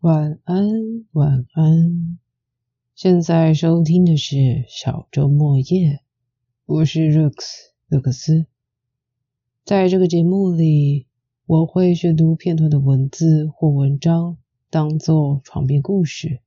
[0.00, 0.64] 晚安，
[1.10, 2.20] 晚安。
[2.94, 6.04] 现在收听的是小周末夜，
[6.66, 7.34] 我是 Rex
[7.88, 8.46] 勒克斯。
[9.64, 11.08] 在这个节目里，
[11.46, 14.38] 我会选读片段的文字或文章，
[14.70, 16.42] 当做床边故事，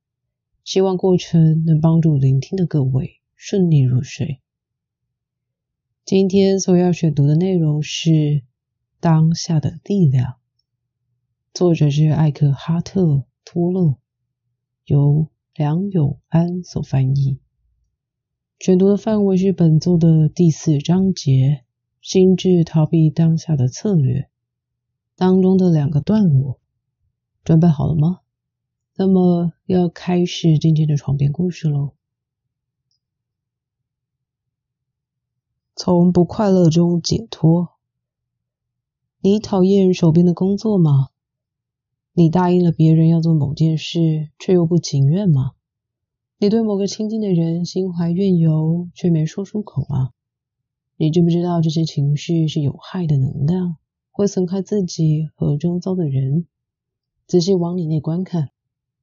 [0.64, 4.40] 希望过程能帮助聆听的各位顺利入睡。
[6.06, 8.10] 今天所要选读的内容是
[8.98, 10.30] 《当下的力量》，
[11.52, 13.26] 作者是艾克哈特。
[13.44, 13.96] 托勒
[14.84, 17.38] 由梁永安所翻译。
[18.58, 21.64] 选读的范围是本作的第四章节
[22.00, 24.28] “心智逃避当下的策略”
[25.16, 26.60] 当中的两个段落。
[27.44, 28.20] 准备好了吗？
[28.94, 31.94] 那么要开始今天的床边故事喽。
[35.74, 37.70] 从不快乐中解脱。
[39.20, 41.08] 你讨厌手边的工作吗？
[42.14, 45.52] 你答应了别人要做某件事，却又不情愿吗？
[46.36, 50.10] 你对某个亲近的人心怀怨尤，却没说出口吗？
[50.98, 53.76] 你知不知道这些情绪是有害的能量，
[54.10, 56.46] 会损害自己和周遭的人？
[57.26, 58.50] 仔细往你内观看，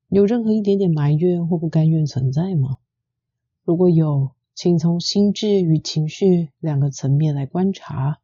[0.09, 2.77] 有任何一点点埋怨或不甘愿存在吗？
[3.63, 8.19] 如果有，请从心智与情绪两个层面来观察。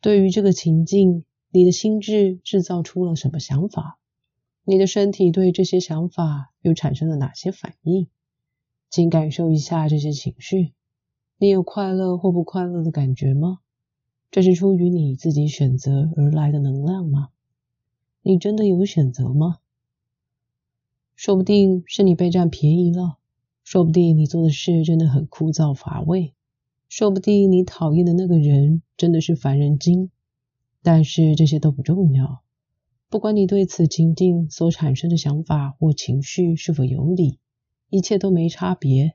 [0.00, 3.98] 对于这个情境，你的心智制造出了什么想法？
[4.66, 8.08] 你的身体对这些想法又产生了哪些反应？
[8.88, 10.72] 请感受一下这些情绪。
[11.36, 13.58] 你有快乐或不快乐的感觉吗？
[14.30, 17.28] 这是出于你自己选择而来的能量吗？
[18.22, 19.58] 你真的有选择吗？
[21.14, 23.18] 说不定是你被占便宜了，
[23.64, 26.32] 说不定你做的事真的很枯燥乏味，
[26.88, 30.10] 说不定你讨厌的那个人真的是烦人精。
[30.82, 32.43] 但是这些都不重要。
[33.14, 37.38] 不管你对此情境所产生的想法或情绪是否有理，
[37.88, 39.14] 一切都没差别。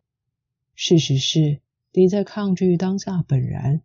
[0.73, 1.59] 事实是，
[1.91, 3.81] 你在抗拒当下本然，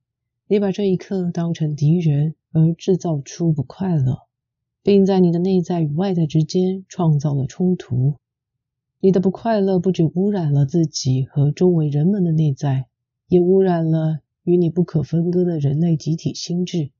[0.46, 4.18] 你把这一刻当成敌人，而制造出不快乐，
[4.84, 8.14] 并在你的内在与外在之间创造了冲突。
[9.00, 12.86] 你的不快乐不仅污染了自己和周围人们的内在，
[13.26, 16.92] 也污染了与你不可分割的人类集体心智。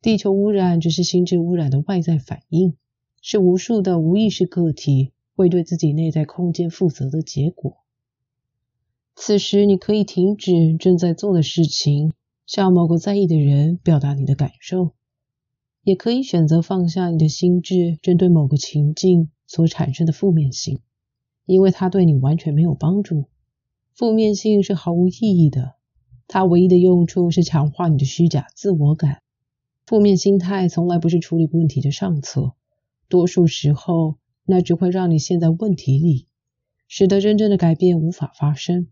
[0.00, 2.76] 地球污染只是心智污染的外在反应，
[3.20, 7.78] 是无数的无意识个体会对自己内在空间负责的结果。
[9.16, 12.12] 此时，你可以停止正在做的事情，
[12.46, 14.92] 向某个在意的人表达你的感受，
[15.82, 20.78] 也可以选择放下你的心智针对某个情境所产生的负面性，
[21.44, 23.24] 因为它对你完全没有帮助。
[23.92, 25.74] 负面性是毫无意义的，
[26.28, 29.22] 它唯一的用处是强化你的虚假自我感。
[29.88, 32.52] 负面心态从来不是处理问题的上策，
[33.08, 36.26] 多数时候，那只会让你陷在问题里，
[36.88, 38.88] 使得真正的改变无法发生。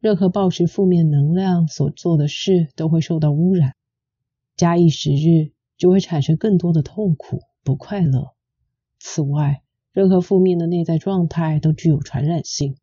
[0.00, 3.76] 任何抱持负面能量所做的事都会受到污染，
[4.56, 8.34] 假以时日，就会产生更多的痛苦、不快乐。
[8.98, 9.62] 此外，
[9.92, 12.74] 任何负面的内在状态都具有传染性，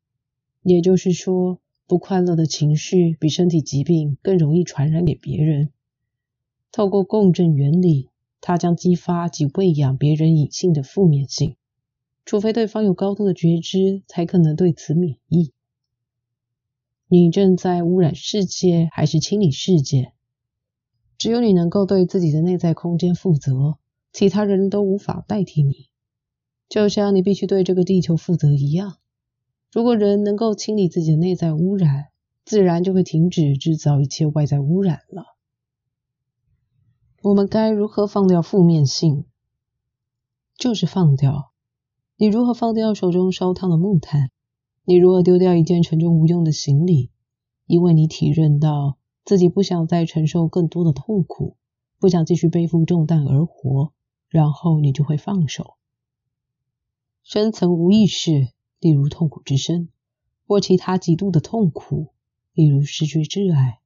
[0.64, 5.72] 也就是说，不快乐的情绪比身体疾病更容易传染给别人。
[6.72, 8.10] 透过共振原理，
[8.40, 11.58] 它将激发及喂养别人隐性的负面性，
[12.26, 15.52] 除非对方有高度的觉知，才可能对此免疫。
[17.08, 20.14] 你正在污染世界，还是清理世界？
[21.18, 23.78] 只有你能够对自己的内在空间负责，
[24.14, 25.88] 其他人都无法代替你。
[26.70, 28.96] 就像你必须对这个地球负责一样。
[29.74, 32.06] 如果人能够清理自己的内在污染，
[32.46, 35.26] 自然就会停止制造一切外在污染了。
[37.24, 39.26] 我们该如何放掉负面性？
[40.58, 41.52] 就是放掉。
[42.18, 44.32] 你如何放掉手中烧烫的木炭？
[44.86, 47.12] 你如何丢掉一件沉重无用的行李？
[47.68, 51.58] 因为你体认到自己不想再承受更多的痛苦，
[52.00, 53.94] 不想继续背负重担而活，
[54.28, 55.76] 然后你就会放手。
[57.22, 58.48] 深层无意识，
[58.80, 59.90] 例如痛苦之深，
[60.48, 62.14] 或其他极度的痛苦，
[62.54, 63.81] 例如失去挚爱。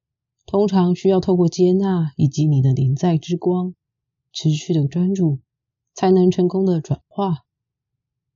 [0.46, 3.74] 通常需要透过接纳以及你的临在之光，
[4.32, 5.40] 持续的专注，
[5.92, 7.44] 才能成功的转化。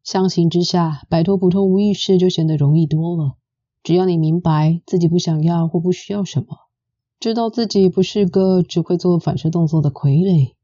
[0.02, 3.36] 相形之下，摆脱普通无意识就显得容易多了。
[3.84, 6.58] 只要你明白自己不想要或不需要什么，
[7.20, 10.54] 知道自己不是个只会做反射动作的傀儡，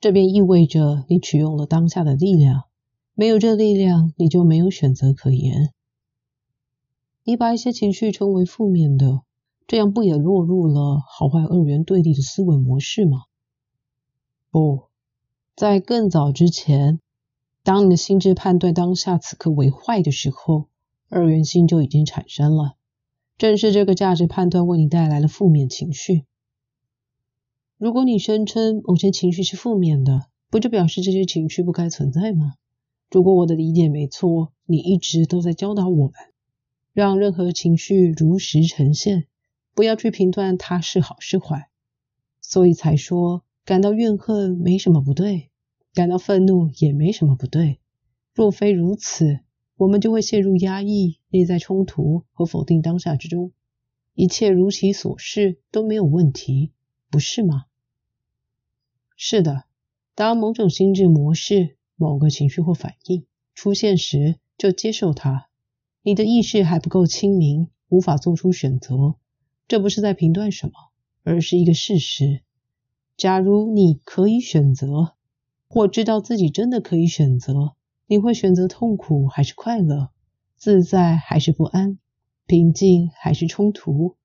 [0.00, 2.62] 这便意味着你取用了当下的力量。
[3.14, 5.72] 没有这力量，你就没有选择可言。
[7.24, 9.22] 你把一些情绪称为负面的。
[9.68, 13.24] 这样不也落入了好坏二元对立的思维模式吗？
[14.50, 14.84] 不
[15.54, 17.00] 在更早之前，
[17.62, 20.68] 当你的心智判断当下此刻为坏的时候，
[21.10, 22.76] 二元性就已经产生了。
[23.36, 26.24] 正是这个价值判断为你带来了负面情绪。
[27.76, 32.54] 如果你声称某些情绪是负面的，不就表示这些情绪不该存在吗？
[33.10, 36.14] 如果我的理解没错，你一直都在教导我们，
[36.94, 39.26] 让任何情绪如实呈现，
[39.78, 41.70] 不要去评断它是好是坏。
[42.40, 45.50] 所以才说，感到怨恨没什么不对，
[45.94, 47.78] 感到愤怒也没什么不对。
[48.34, 49.38] 若非如此，
[49.76, 53.52] 我们就会陷入压抑、内在冲突和否定当下之中，
[54.14, 56.72] 一切如其所示都没有问题，
[57.08, 57.66] 不是吗？
[59.14, 59.66] 是的，
[60.16, 65.46] 当某种心智模式、某个情绪或反应出现时，就接受它。
[66.02, 69.14] 你的意识还不够清明，无法做出选择。
[69.68, 70.72] 这不是在评断什么，
[71.24, 72.40] 而是一个事实。
[73.18, 75.14] 假如你可以选择，
[75.68, 77.74] 或知道自己真的可以选择。
[78.06, 80.08] 你会选择痛苦还是快乐？
[80.56, 81.98] 自在还是不安？
[82.46, 84.16] 平静还是冲突？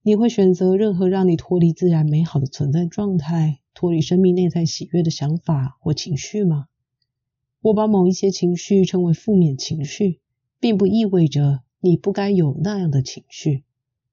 [0.00, 6.68] 你会选择任何让你脱离自然美好的存在状态、脱离生命内在喜悦的想法或情绪吗？
[7.60, 10.20] 我把某一些情绪称为负面情绪，
[10.58, 13.63] 并不意味着你不该有那样的情绪。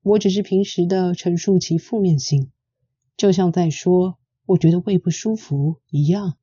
[0.04, 2.50] 我只是平时的陈述其负面性，
[3.18, 4.18] 就像在说
[4.48, 6.38] “我觉得胃不舒服”一样。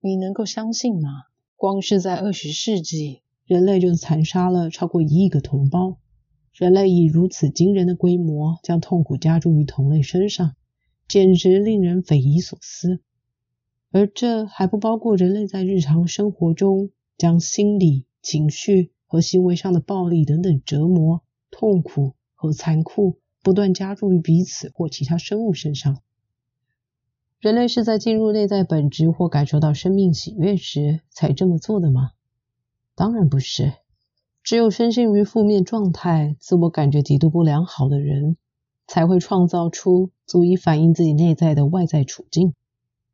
[0.00, 1.08] 你能够相信吗？
[1.54, 5.98] 光是在二十世纪，人类就残杀了超过一亿个同胞。
[6.52, 10.56] 人类以如此惊人的规模将痛苦加诸于同类身上，
[11.06, 13.00] 简直令人匪夷所思。
[13.92, 26.00] 而这还不包括人类在日常生活中将心理、情绪和行为上的暴力等等折磨、痛苦和残酷不断加注于彼此或其他生物身上。
[27.38, 32.10] 人类是在进入内在本质或感受到生命喜悦时才这么做的吗？
[32.94, 33.72] 当然不是。
[34.42, 38.38] 只有深陷于负面状态、自我感觉极度不良好的人，
[38.86, 42.54] 才会创造出足以反映自己内在的外在处境。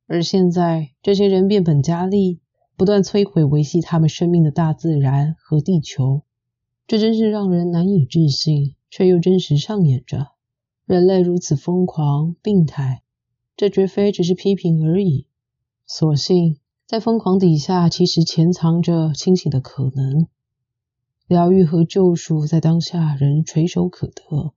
[0.07, 2.41] 而现在，这些人变本加厉，
[2.77, 6.23] 不断摧毁维系他们生命的大自然和地球。
[6.87, 10.29] 这真是让人难以置信，却又真实上演着。
[10.85, 13.03] 人类如此疯狂、病态。
[13.57, 15.27] 这绝非只是批评而已。
[15.87, 20.27] 所幸，在疯狂底下，其实潜藏着清醒的可能。
[21.27, 24.53] 疗愈和救赎在当下仍垂手可得。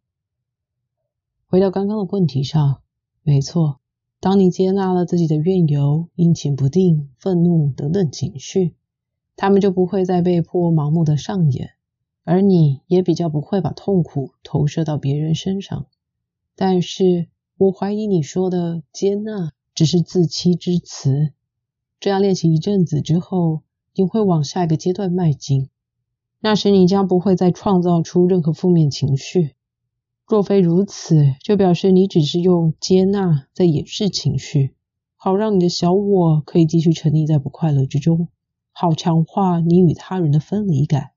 [1.47, 2.81] 回到刚刚的问题上，
[3.23, 3.79] 没错，
[4.19, 8.75] 当你接纳了自己的怨尤、阴晴不定、愤怒等等情绪，
[9.35, 11.71] 他们就不会再被迫盲目的上演，
[12.29, 15.87] 而你也比较不会把痛苦投射到别人身上。
[16.55, 17.27] 但是，
[17.57, 21.31] 我怀疑你说的接纳只是自欺之词。
[21.99, 23.63] 这样练习一阵子之后，
[23.95, 25.69] 你会往下一个阶段迈进。
[26.39, 29.55] 那时你将不会再创造出任何负面情绪。
[30.27, 34.75] 若非如此，就表示你只是用接纳在掩饰情绪，
[35.15, 38.27] 好让你的小我可以继续沉溺在不快乐之中，
[38.71, 41.09] 好强化你与他人的分离感。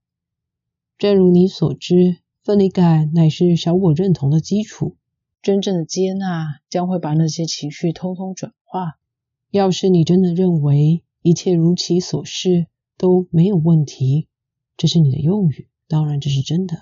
[1.02, 4.94] 正如你所知，分离感乃是小我认同的基础。
[5.42, 9.00] 真正的接纳将会把那些情绪通通转化。
[9.50, 14.28] 要是你真的认为一切如其所示都没有问题，
[14.76, 16.76] 这是你的用语，当然这是真的。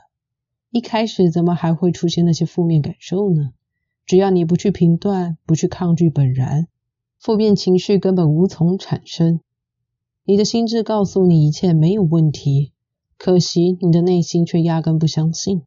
[0.70, 3.54] 一开始怎么还会出现那些负面感受呢？
[4.04, 6.68] 只要你不去评断，不去抗拒本然，
[7.18, 9.40] 负面情绪根本无从产生。
[10.24, 12.72] 你的心智告诉你一切没有问题，
[13.22, 15.60] 可惜你的内心却压根不相信。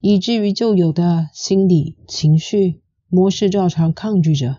[0.00, 4.58] 以至于旧有的心理情绪模式照常抗拒着，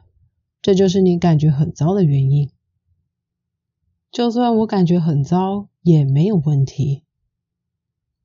[0.62, 2.50] 这就是你感觉很糟的原因。
[4.10, 7.04] 就算我感觉很糟也没有问题。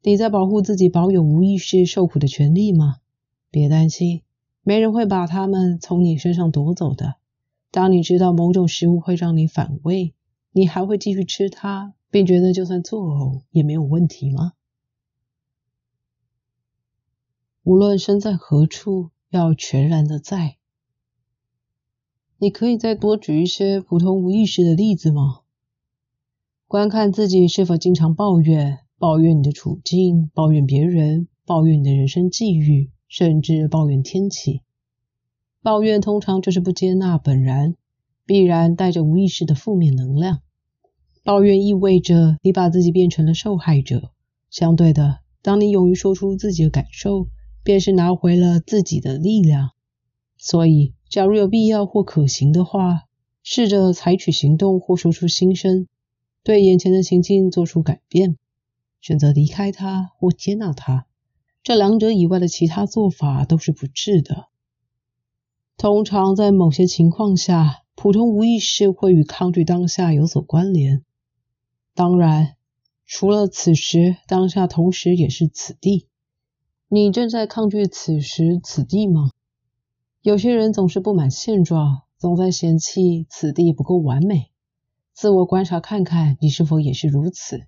[0.05, 2.99] 你在保护自己保有无意识受苦的权利吗？
[3.51, 4.23] 别担心，
[4.63, 7.17] 没人会把它们从你身上夺走的。
[7.73, 10.15] 当你知道某种食物会让你反胃，
[10.53, 14.53] 你还会继续吃它，并觉得就算作呕也没有问题吗？
[17.63, 20.59] 无论身在何处，要全然的在。
[22.37, 25.41] 你可以再多举一些普通无意识的例子吗？
[26.69, 34.61] 观看自己是否经常抱怨，抱怨你的处境，抱怨别人，抱怨你的人生际遇，甚至抱怨天气。
[35.63, 37.75] 抱怨通常就是不接纳本然，
[38.27, 40.43] 必然带着无意识的负面能量。
[41.25, 44.11] 抱怨意味着你把自己变成了受害者。
[44.51, 47.29] 相对的，当你勇于说出自己的感受，
[47.63, 49.71] 便是拿回了自己的力量。
[50.37, 53.03] 所以，假如有必要或可行的话，
[53.45, 55.87] 试着采取行动或说出心声，
[56.43, 58.37] 对眼前的情境做出改变，
[59.01, 61.07] 选择离开它或接纳它。
[61.63, 64.49] 这两者以外的其他做法都是不智的。
[65.77, 71.05] 通常在某些情况下，普通无意识会与抗拒当下有所关联。
[71.95, 72.57] 当然，
[73.05, 76.09] 除了此时当下，同时也是此地。
[76.89, 79.31] 你正在抗拒此时此地吗？
[80.23, 84.51] 有些人总是不满现状，总在嫌弃此地不够完美。
[85.13, 87.67] 自我观察看看，你是否也是如此？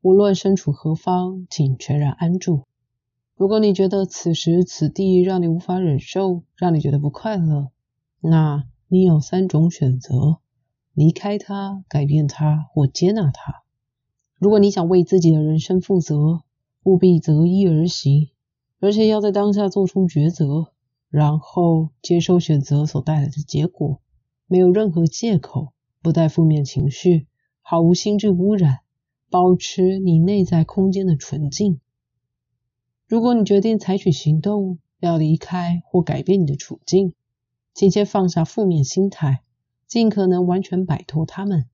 [0.00, 2.64] 无论身处何方，请全然安住。
[3.34, 7.70] 如果你觉得此时此地让你无法忍受，让你觉得不快乐，
[8.20, 10.38] 那你有三种选择：
[10.92, 13.63] 离开它、改变它或接纳它。
[14.44, 16.42] 如果你想为自己的人生负责，
[16.82, 18.28] 务必择一而行，
[18.78, 20.70] 而且要在当下做出抉择。
[21.08, 24.02] 然后接受选择所带来的结果，
[24.46, 25.72] 没有任何借口，
[26.02, 27.26] 不带负面情绪，
[27.62, 28.80] 毫无心智污染，
[29.30, 31.80] 保持你内在空间的纯净。
[33.08, 37.14] 如果你决定采取行动，要离开或改变你的处境，
[37.72, 39.40] 请先放下负面心态，
[39.86, 41.64] 尽可能完全摆脱它们，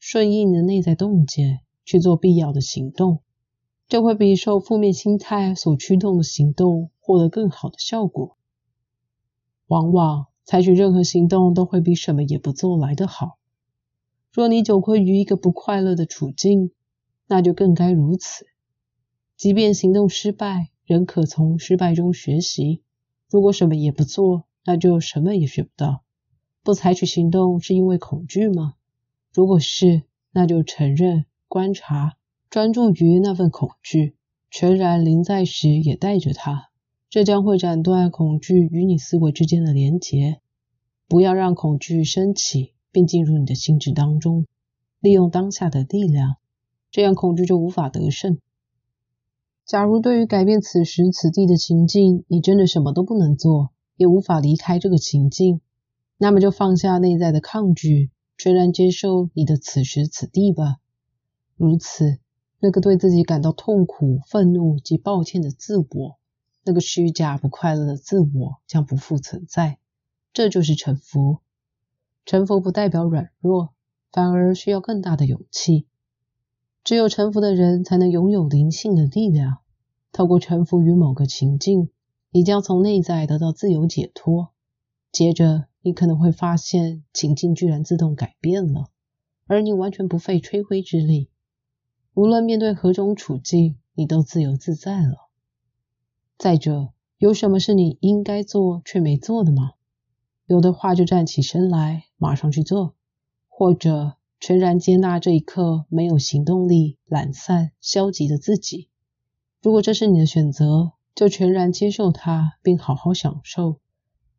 [0.00, 3.20] 顺应你的内在洞见，去做必要的行动，
[3.88, 8.36] 就会比受负面心态所驱动的行动获得更好的效果。
[9.68, 13.38] 往往采取任何行动都会比什么也不做来得好。
[14.32, 16.72] 若你久困于一个不快乐的处境，
[17.26, 18.46] 那就更该如此。
[19.36, 22.82] 即便行动失败，仍可从失败中学习。
[23.30, 26.02] 如果什么也不做，那就什么也学不到。
[26.62, 28.74] 不采取行动是因为恐惧吗？
[29.32, 30.02] 如果是，
[30.32, 31.26] 那就承认、
[31.56, 32.18] 观察、
[32.50, 34.14] 专注于那份恐惧，
[34.50, 36.68] 全然临在时也带着它。
[37.08, 40.42] 这将会斩断恐惧与你思维之间的连结。
[41.08, 44.44] 不要让恐惧升起并进入你的心智当中。
[45.00, 46.36] 利用当下的力量，
[46.90, 48.36] 这样恐惧就无法得胜。
[49.64, 55.62] 假如对于改变此时此地的情境，你真的什么都不能做，也无法离开这个情境，
[56.18, 60.76] 那么就放下内在的抗拒，全然接受你的此时此地吧。
[61.56, 62.18] 如此，
[62.60, 66.18] 那个对自己感到痛苦、愤怒及抱歉的自我。
[66.64, 69.78] 那个虚假不快乐的自我将不复存在，
[70.32, 71.38] 这就是臣服。
[72.24, 73.72] 臣服不代表软弱，
[74.10, 75.86] 反而需要更大的勇气。
[76.82, 79.58] 只有臣服的人才能拥有灵性的力量。
[80.12, 81.90] 透过臣服于某个情境，
[82.30, 84.50] 你将从内在得到自由解脱。
[85.12, 88.86] 接着，你可能会发现情境居然自动改变了，
[89.46, 91.30] 而你完全不费吹灰之力。
[92.16, 95.28] 无论面对何种处境，你都自由自在了。
[96.38, 99.72] 再者，有什么是你应该做却没做的吗？
[100.46, 102.94] 有的话就站起身来，马上去做；
[103.48, 108.88] 或者全然接纳这一刻没有行动力、懒散、消极的自己。
[109.60, 113.76] 如果这是你的选择，就全然接受它，并好好享受，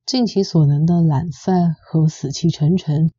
[0.03, 3.11] 尽其所能的懒散和死气沉沉。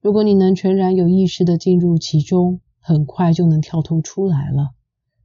[0.00, 4.70] 如果你能全然有意识的进入其中，很快就能跳脱出来了。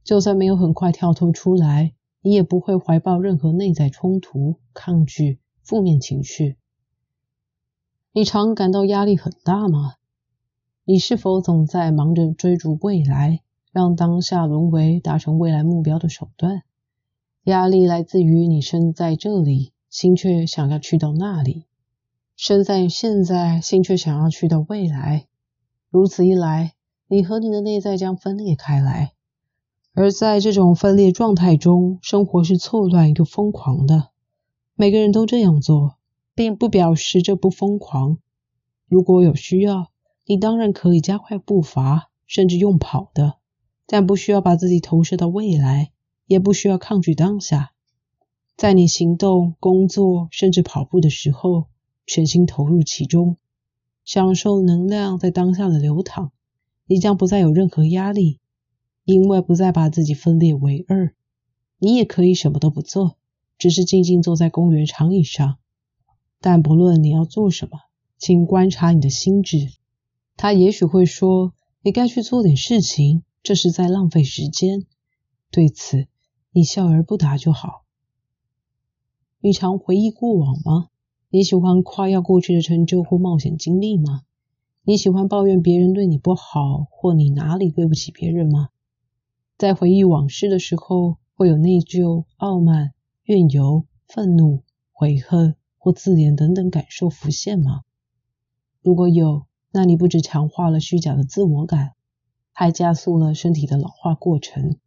[0.02, 6.56] 就算没有很快跳脱出来，你也不会怀抱任何内在冲突、抗拒、负面情绪。
[8.10, 9.94] 你常感到压力很大吗？
[10.84, 16.64] 你是否总在忙着追逐未来，让当下沦为达成未来目标的手段？
[17.44, 21.66] 压力来自于你身在这里，心却想要去到那里；
[22.34, 25.28] 身在现在，心却想要去到未来。
[25.90, 26.74] 如此一来，
[27.12, 29.12] 你和你的内在将分裂开来。
[29.92, 34.12] 而在这种分裂状态中，生活是错乱又疯狂的。
[34.76, 35.98] 每个人都这样做，
[36.34, 38.16] 并不表示这不疯狂。
[38.88, 39.90] 如果有需要，
[40.24, 43.34] 你当然可以加快步伐，甚至用跑的，
[43.84, 45.92] 但不需要把自己投射到未来，
[46.24, 47.72] 也不需要抗拒当下。
[48.56, 51.66] 在你行动、工作，甚至跑步的时候，
[52.06, 53.36] 全心投入其中，
[54.02, 56.32] 享受能量在当下的流淌，
[56.92, 58.38] 你将不再有任何压力。
[59.04, 61.14] 因为不再把自己分裂为二，
[61.78, 63.16] 你也可以什么都不做，
[63.56, 65.56] 只是静静坐在公园长椅上。
[66.38, 67.78] 但不论你要做什么，
[68.18, 69.72] 请观察你的心智。
[70.36, 74.84] 他也许会说：“你该去做点事情，这是在浪费时间。”
[75.50, 76.08] 对此，
[76.50, 77.84] 你笑而不答就好。
[79.40, 80.90] 你常回忆过往吗？
[81.30, 84.22] 你喜欢夸耀过去的成就或冒险经历吗？
[84.84, 88.70] 你喜欢抱怨别人对你不好，或你哪里对不起别人吗？
[89.56, 97.82] 在回忆往事的时候，会有内疚、傲慢、怨尤、愤怒、悔恨或自怜等等感受浮现吗？
[98.82, 101.92] 如果有，那你不只强化了虚假的自我感，
[102.52, 104.78] 还加速了身体的老化过程。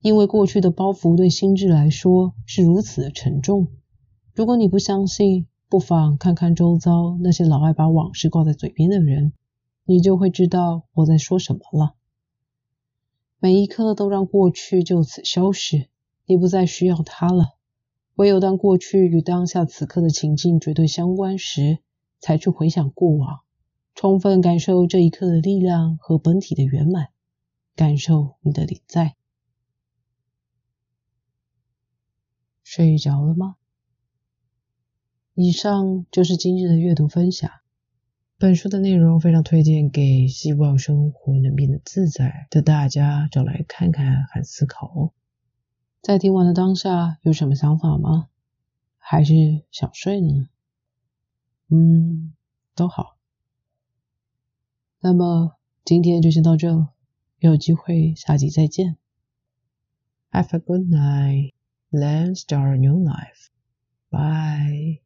[0.00, 3.68] 因为过去的包袱对心智来说是如此的沉重。
[4.34, 9.32] 如果你不相信，不妨看看周遭那些老爱把往事挂在嘴边的人，
[9.82, 11.96] 你就会知道我在说什么了。
[13.40, 15.88] 每一刻都让过去就此消失，
[16.26, 17.56] 你不再需要它了。
[18.14, 21.80] 唯有当过去与当下此刻的情境绝对相关时，
[22.20, 23.40] 才去回想过往，
[23.96, 27.08] 充分感受这一刻的力量和本体的圆满，
[27.74, 29.16] 感受你的临在。
[32.62, 33.56] 睡着了吗？
[35.36, 37.50] 以上就是今日的阅读分享。
[38.38, 45.12] 本书的内容非常推荐给希望生活能变得自在的大家找来看看和思考。
[46.00, 48.28] 在听完的当下有什么想法吗？
[48.98, 50.48] 还是想睡呢？
[51.68, 52.32] 嗯，
[52.76, 53.16] 都好。
[55.00, 56.88] 那么今天就先到这，
[57.40, 58.96] 有机会下集再见。
[60.30, 61.54] Have a good night.
[61.90, 63.48] Let's start a new life.
[64.10, 65.00] Bye.